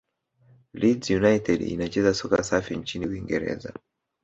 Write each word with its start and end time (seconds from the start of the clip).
leeds 0.79 1.07
united 1.19 1.59
inacheza 1.61 2.13
soka 2.13 2.43
safi 2.43 2.75
nchini 2.77 3.07
uingereza 3.07 3.73